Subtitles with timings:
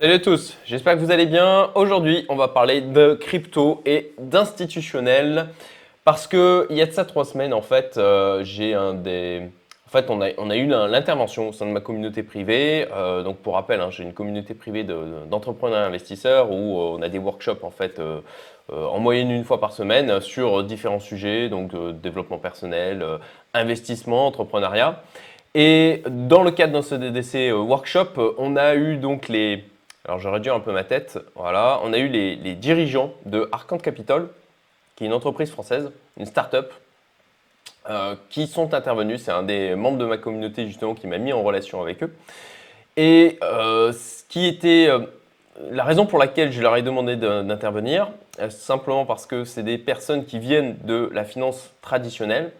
[0.00, 1.72] Salut à tous, j'espère que vous allez bien.
[1.74, 5.48] Aujourd'hui, on va parler de crypto et d'institutionnel
[6.06, 9.42] parce que il y a de ça trois semaines, en fait, euh, j'ai un des.
[9.86, 12.88] En fait, on a, on a eu l'intervention au sein de ma communauté privée.
[12.94, 17.02] Euh, donc, pour rappel, hein, j'ai une communauté privée d'entrepreneurs et investisseurs où euh, on
[17.02, 18.00] a des workshops en fait
[18.72, 23.04] en moyenne une fois par semaine sur différents sujets, donc développement personnel,
[23.52, 25.02] investissement, entrepreneuriat.
[25.54, 29.64] Et dans le cadre d'un CDDC workshop, on a eu donc les
[30.06, 31.18] alors je réduis un peu ma tête.
[31.34, 34.28] Voilà, on a eu les, dirigeants de Arcand Capital,
[34.96, 36.72] qui est une entreprise française, une start-up,
[37.88, 39.22] euh, qui sont intervenus.
[39.22, 42.12] C'est un des membres de ma communauté justement qui m'a mis en relation avec eux.
[42.96, 45.00] Et euh, ce qui était euh,
[45.70, 48.10] la raison pour laquelle je leur ai demandé d'intervenir,
[48.48, 52.52] simplement parce que c'est des personnes qui viennent de la finance traditionnelle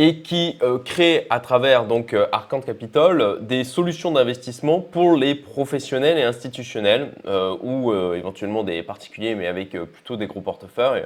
[0.00, 5.34] et qui euh, crée à travers donc euh, Arcand Capital des solutions d'investissement pour les
[5.34, 11.04] professionnels et institutionnels euh, ou éventuellement des particuliers mais avec plutôt des gros portefeuilles.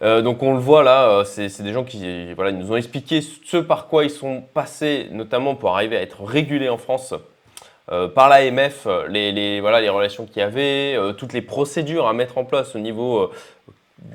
[0.00, 3.88] donc on le voit là, c'est des gens qui voilà, nous ont expliqué ce par
[3.88, 7.14] quoi ils sont passés, notamment pour arriver à être régulés en France
[8.14, 12.38] par l'AMF, les, les, voilà, les relations qu'il y avait, toutes les procédures à mettre
[12.38, 13.32] en place au niveau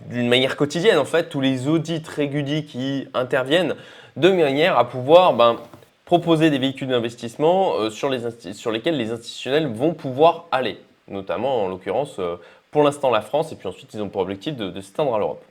[0.10, 3.76] d'une manière quotidienne en fait, tous les audits réguliers qui interviennent
[4.16, 5.58] de manière à pouvoir ben,
[6.06, 8.12] proposer des véhicules d'investissement euh, sur,
[8.54, 12.36] sur lesquels les institutionnels vont pouvoir aller, notamment en l'occurrence euh,
[12.72, 15.44] pour l'instant la France, et puis ensuite ils ont pour objectif de, s'étendre à l'Europe.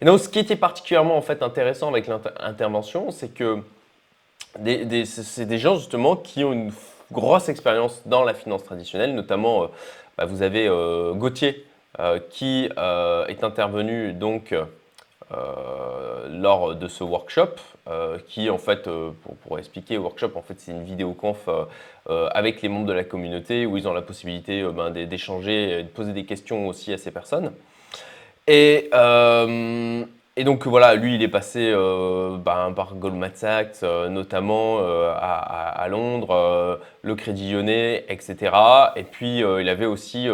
[0.00, 3.58] Et donc ce qui était particulièrement en fait intéressant avec l'intervention, c'est que
[4.54, 6.72] c'est des gens justement qui ont une
[7.10, 9.66] grosse expérience dans la finance traditionnelle, notamment euh,
[10.18, 10.68] bah, vous avez
[11.14, 11.64] Gauthier
[12.30, 14.64] qui est intervenu donc euh,
[16.30, 17.54] lors de ce workshop,
[17.88, 19.10] euh, qui en fait, euh,
[19.46, 21.48] pour, expliquer, workshop, en fait, c'est une vidéoconf
[22.08, 26.12] avec les membres de la communauté où ils ont la possibilité ben, d'échanger de poser
[26.12, 27.52] des questions aussi à ces personnes.
[28.48, 28.90] Et,
[30.36, 36.80] et donc voilà, lui, il est passé ben, par Goldman Sachs, notamment à, à, Londres,
[37.02, 38.52] le Crédit Lyonnais, etc.
[38.96, 40.26] Et puis, il avait aussi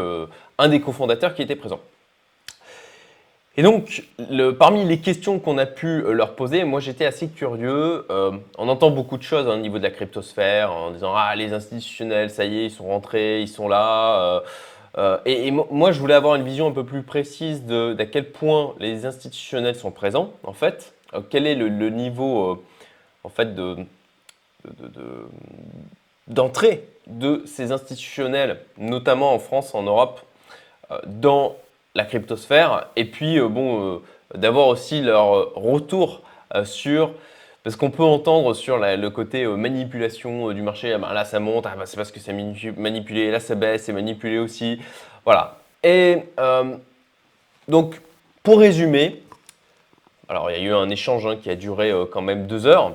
[0.58, 1.80] un des cofondateurs qui était présent.
[3.58, 4.04] Et donc,
[4.56, 8.06] parmi les questions qu'on a pu euh, leur poser, moi j'étais assez curieux.
[8.08, 11.34] Euh, on entend beaucoup de choses hein, au niveau de la cryptosphère en disant Ah,
[11.34, 14.44] les institutionnels, ça y est, ils sont rentrés, ils sont là.
[14.96, 18.74] Euh, et, moi je voulais avoir une vision un peu plus précise d'à quel point
[18.78, 20.94] les institutionnels sont présents, en fait.
[21.28, 22.64] quel est le, niveau
[23.24, 23.76] en fait de,
[26.28, 30.20] d'entrée de ces institutionnels, notamment en France, en Europe,
[31.06, 31.56] dans
[31.98, 33.98] la cryptosphère et puis euh, bon euh,
[34.38, 36.22] d'avoir aussi leur retour
[36.54, 37.12] euh, sur
[37.64, 41.66] parce qu'on peut entendre sur le côté manipulation du marché, ah ben là ça monte,
[41.66, 44.80] ah ben c'est parce que c'est manipulé, là ça baisse, c'est manipulé aussi.
[45.24, 45.58] Voilà.
[45.82, 46.22] Et
[47.66, 48.00] donc,
[48.42, 49.22] pour résumer,
[50.30, 52.94] alors il y a eu un échange hein, qui a duré quand même deux heures,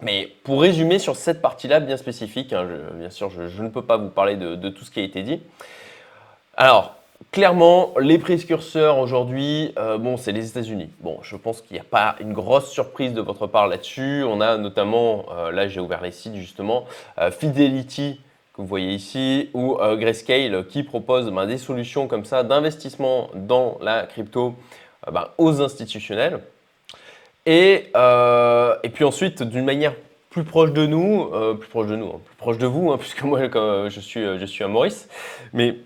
[0.00, 3.98] mais pour résumer sur cette partie-là bien spécifique, hein, bien sûr je, ne peux pas
[3.98, 5.40] vous parler de, tout ce qui a été dit.
[6.56, 6.96] Alors,
[7.32, 10.90] Clairement, les précurseurs aujourd'hui, euh, bon, c'est les États-Unis.
[11.00, 14.22] Bon, je pense qu'il n'y a pas une grosse surprise de votre part là-dessus.
[14.24, 16.84] On a notamment, euh, là j'ai ouvert les sites justement,
[17.18, 18.20] euh, Fidelity
[18.54, 23.76] que vous voyez ici, ou Grayscale qui propose ben, des solutions comme ça d'investissement dans
[23.82, 24.54] la crypto
[25.12, 26.40] ben, aux institutionnels.
[27.44, 27.90] Et,
[28.94, 29.92] puis ensuite, d'une manière
[30.30, 33.24] plus proche de nous, plus proche de nous, hein, plus proche de vous, hein, puisque
[33.24, 35.06] moi je suis, je suis à Maurice,
[35.52, 35.76] mais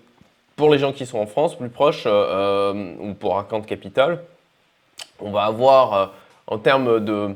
[0.61, 4.21] pour les gens qui sont en France, plus proches, euh, euh, ou pour de capital,
[5.19, 6.05] on va avoir euh,
[6.45, 7.29] en termes de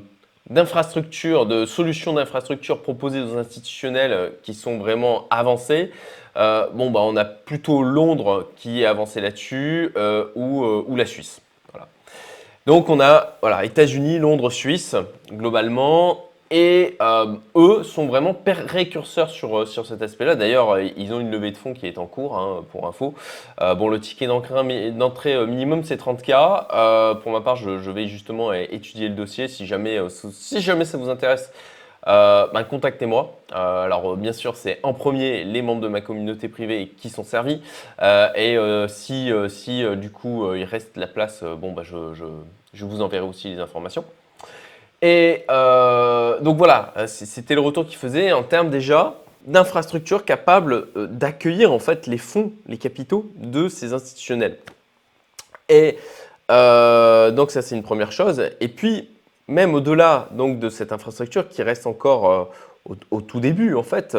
[0.52, 5.92] d'infrastructures, de solutions d'infrastructures proposées aux institutionnels qui sont vraiment avancées.
[6.36, 9.92] bon, bah, on a plutôt Londres qui est avancé là-dessus
[10.36, 11.42] ou, ou, la Suisse.
[11.72, 11.88] Voilà.
[12.68, 14.96] Donc on a voilà, États-Unis, Londres, Suisse,
[15.32, 16.26] globalement.
[16.52, 20.36] Et euh, eux sont vraiment précurseurs sur, euh, sur cet aspect-là.
[20.36, 23.16] D'ailleurs, euh, ils ont une levée de fonds qui est en cours, hein, pour info.
[23.60, 27.18] bon, le ticket d'entrée minimum, c'est 30K.
[27.22, 29.48] pour ma part, je, vais justement étudier le dossier.
[29.48, 31.52] Si jamais, si jamais ça vous intéresse,
[32.06, 33.40] ben, contactez-moi.
[33.52, 37.62] alors, bien sûr, c'est en premier les membres de ma communauté privée qui sont servis.
[38.36, 38.58] et
[38.88, 42.26] si, si du coup, il reste la place, bon, je, je,
[42.74, 44.06] je vous enverrai aussi les informations.
[45.06, 49.14] Et euh, donc voilà, c'était le retour qu'il faisait en termes déjà
[49.46, 54.58] d'infrastructures capables euh, d'accueillir en fait les fonds, les capitaux de ces institutionnels.
[55.70, 56.00] Et
[56.50, 58.50] euh, donc ça c'est une première chose.
[58.60, 59.08] Et puis
[59.48, 62.50] même au-delà donc de cette infrastructure qui reste encore
[63.12, 64.18] au, tout début, en fait,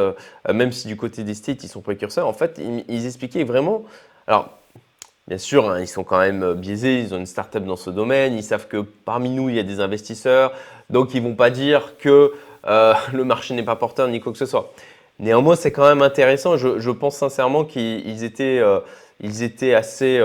[0.52, 3.84] même si du côté des States, ils sont précurseurs, en fait, ils, expliquaient vraiment.
[5.28, 8.34] Bien sûr, hein, ils sont quand même biaisés, ils ont une start-up dans ce domaine,
[8.34, 10.52] ils savent que parmi nous, il y a des investisseurs,
[10.90, 12.32] donc ils ne vont pas dire que
[13.12, 14.72] le marché n'est pas porteur ni quoi que ce soit.
[15.20, 16.56] Néanmoins, c'est quand même intéressant.
[16.56, 18.60] Je, pense sincèrement qu'ils étaient,
[19.20, 20.20] ils étaient assez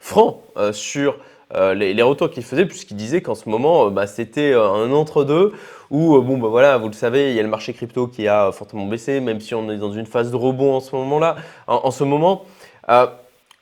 [0.00, 0.40] francs
[0.72, 1.16] sur
[1.54, 4.92] euh, les, retours qu'il faisait, puisqu'il disait qu'en ce moment, euh, bah, c'était euh, un
[4.92, 5.52] entre-deux
[5.90, 8.50] où, bon, bah, voilà, vous le savez, il y a le marché crypto qui a
[8.50, 11.36] fortement baissé, même si on est dans une phase de rebond en ce moment-là,
[11.68, 12.44] en, ce moment.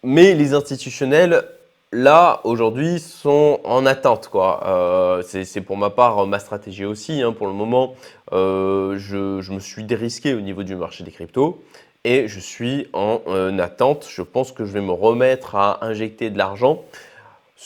[0.02, 1.44] Mais les institutionnels,
[1.92, 4.28] là, aujourd'hui, sont en attente.
[4.28, 5.20] Quoi.
[5.24, 7.22] c'est pour ma part ma stratégie aussi.
[7.22, 7.32] Hein.
[7.32, 7.94] pour le moment,
[8.32, 11.62] je, je, me suis dérisqué au niveau du marché des cryptos
[12.04, 13.20] et je suis en
[13.58, 14.06] attente.
[14.08, 16.82] Je pense que je vais me remettre à injecter de l'argent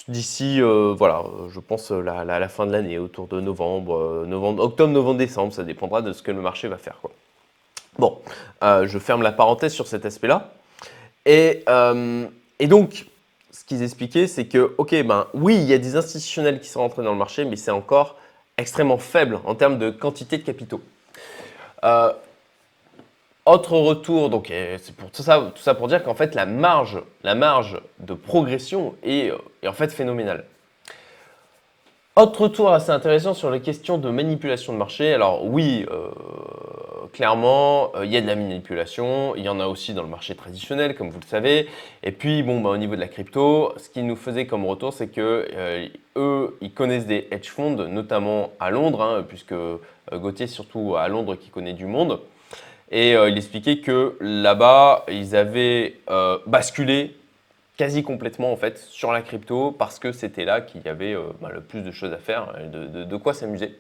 [0.09, 4.27] d'ici, euh, voilà, je pense euh, la, la, fin de l'année, autour de novembre, euh,
[4.27, 7.01] novembre, octobre, novembre, décembre, ça dépendra de ce que le marché va faire.
[7.99, 8.19] Bon,
[8.63, 10.53] je ferme la parenthèse sur cet aspect-là.
[11.27, 11.65] Et,
[12.61, 13.07] et, donc,
[13.51, 16.81] ce qu'ils expliquaient, c'est que, ok, ben oui, il y a des institutionnels qui sont
[16.81, 18.17] rentrés dans le marché, mais c'est encore
[18.57, 20.81] extrêmement faible en termes de quantité de capitaux.
[23.47, 27.01] Autre retour, donc c'est pour tout ça, tout ça pour dire qu'en fait la marge,
[27.23, 29.39] la marge de progression est, euh,
[29.69, 30.47] en fait phénoménale.
[32.17, 35.15] Autre retour assez intéressant sur les questions de manipulation de marché.
[35.15, 36.09] Alors oui, euh,
[37.17, 39.35] clairement, euh, il y a de la manipulation.
[39.35, 41.69] Il y en a aussi dans le marché traditionnel, comme vous le savez.
[42.05, 44.93] Et puis, bon, bah, au niveau de la crypto, ce qu'ils nous faisaient comme retour,
[44.93, 45.49] c'est que
[46.17, 49.55] eux, ils connaissent des hedge funds, notamment à Londres, hein, puisque
[50.13, 52.21] Gauthier, surtout à Londres, qui connaît du monde.
[52.91, 57.17] Et euh, il expliquait que là-bas, ils avaient euh, basculé
[57.77, 61.25] quasi complètement en fait sur la crypto parce que c'était là qu'il y avait euh,
[61.43, 63.77] bah, le plus de choses à faire, et de, quoi s'amuser.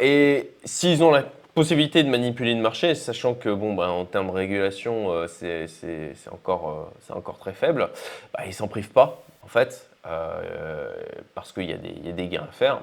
[0.00, 1.24] et s'ils ont la
[1.58, 5.66] possibilité de manipuler le marché, sachant que bon, bah, en termes de régulation, c'est
[6.30, 7.90] encore, encore très faible,
[8.32, 9.88] bah, ils s'en privent pas en fait
[11.34, 12.80] parce qu'il y, a des gains à faire.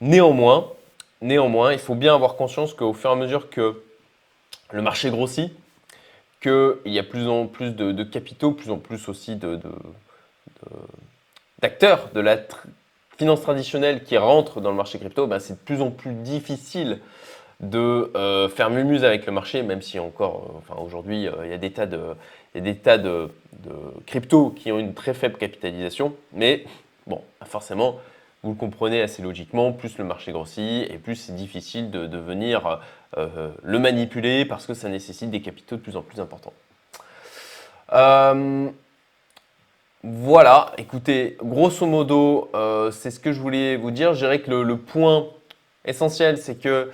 [0.00, 0.70] Néanmoins,
[1.24, 3.82] Néanmoins, il faut bien avoir conscience qu'au fur et à mesure que
[4.72, 5.50] le marché grossit,
[6.42, 9.40] qu'il y a plus en plus de, capitaux, plus en plus aussi
[11.62, 12.36] d'acteurs de, la
[13.16, 17.00] finance traditionnelle qui rentrent dans le marché crypto, ben c'est de plus en plus difficile
[17.70, 21.50] de euh, faire mumuse avec le marché, même si encore, euh, enfin aujourd'hui, euh, il
[21.50, 22.00] y a des tas de,
[22.54, 23.30] des tas de,
[24.06, 26.64] cryptos qui ont une très faible capitalisation, mais
[27.06, 27.98] bon, forcément,
[28.42, 32.80] vous le comprenez assez logiquement, plus le marché grossit et plus c'est difficile de, venir
[33.16, 36.52] le manipuler parce que ça nécessite des capitaux de plus en plus importants.
[40.02, 42.50] Voilà, écoutez, grosso modo,
[42.92, 44.12] c'est ce que je voulais vous dire.
[44.12, 45.26] Je dirais que le, point
[45.86, 46.90] essentiel, c'est que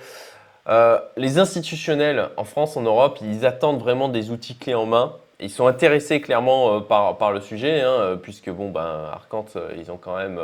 [0.67, 5.13] les institutionnels en France, en Europe, ils attendent vraiment des outils clés en main.
[5.39, 9.97] Ils sont intéressés clairement par, par le sujet, hein, puisque bon, ben, Arcante, ils ont
[9.97, 10.39] quand même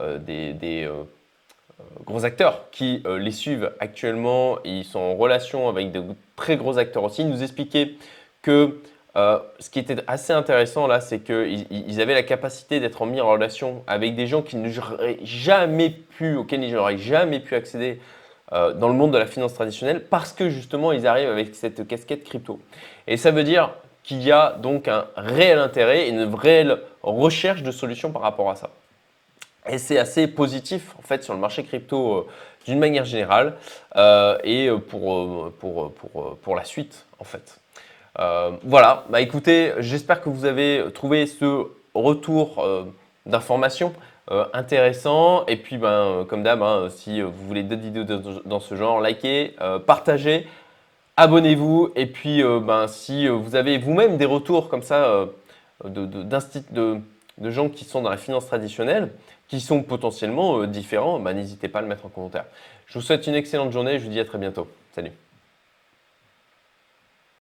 [0.00, 0.90] euh, des, euh,
[1.80, 4.58] euh, gros acteurs qui les suivent actuellement.
[4.64, 6.02] Ils sont en relation avec de
[6.36, 7.22] très gros acteurs aussi.
[7.22, 7.94] Ils nous expliquaient
[8.42, 8.78] que
[9.16, 13.82] ce qui était assez intéressant là, c'est qu'ils avaient la capacité d'être mis en relation
[13.88, 17.98] avec des gens qui n'auraient jamais pu, auxquels ils n'auraient jamais pu accéder
[18.50, 22.24] dans le monde de la finance traditionnelle parce que justement ils arrivent avec cette casquette
[22.24, 22.60] crypto.
[23.06, 23.70] Et ça veut dire
[24.08, 28.50] qu'il y a donc un réel intérêt et une réelle recherche de solutions par rapport
[28.50, 28.70] à ça.
[29.68, 32.26] Et c'est assez positif en fait sur le marché crypto euh,
[32.64, 33.54] d'une manière générale
[33.96, 37.60] euh, et pour, euh, pour, pour, pour, la suite en fait.
[38.64, 42.66] voilà, bah écoutez, j'espère que vous avez trouvé ce retour
[43.26, 43.92] d'informations
[44.52, 45.46] intéressant.
[45.46, 48.04] Et puis, ben, comme d'hab, hein, si vous voulez d'autres vidéos
[48.44, 49.56] dans ce genre, likez,
[49.86, 50.46] partagez,
[51.16, 51.92] abonnez-vous.
[51.96, 55.26] Et puis, ben, si vous avez vous-même des retours comme ça
[55.84, 57.00] de, de,
[57.38, 59.10] de gens qui sont dans la finance traditionnelle,
[59.48, 62.44] qui sont potentiellement euh, différents, bah, n'hésitez pas à le mettre en commentaire.
[62.86, 64.68] Je vous souhaite une excellente journée je vous dis à très bientôt.
[64.94, 65.12] Salut